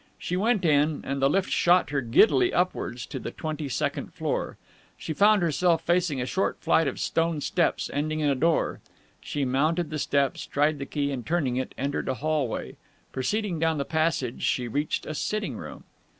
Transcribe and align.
She 0.17 0.35
went 0.35 0.65
in, 0.65 1.01
and 1.03 1.21
the 1.21 1.29
lift 1.29 1.51
shot 1.51 1.91
her 1.91 2.01
giddily 2.01 2.51
upwards 2.51 3.05
to 3.05 3.19
the 3.19 3.29
twenty 3.29 3.69
second 3.69 4.15
floor. 4.15 4.57
She 4.97 5.13
found 5.13 5.43
herself 5.43 5.83
facing 5.83 6.19
a 6.19 6.25
short 6.25 6.57
flight 6.59 6.87
of 6.87 6.99
stone 6.99 7.39
steps, 7.39 7.87
ending 7.93 8.19
in 8.19 8.27
a 8.27 8.33
door. 8.33 8.79
She 9.19 9.45
mounted 9.45 9.91
the 9.91 9.99
steps, 9.99 10.47
tried 10.47 10.79
the 10.79 10.87
key, 10.87 11.11
and, 11.11 11.23
turning 11.23 11.57
it, 11.57 11.75
entered 11.77 12.07
a 12.09 12.15
hall 12.15 12.47
way. 12.47 12.77
Proceeding 13.11 13.59
down 13.59 13.77
the 13.77 13.85
passage, 13.85 14.41
she 14.41 14.67
reached 14.67 15.05
a 15.05 15.13
sitting 15.13 15.55
room. 15.55 15.83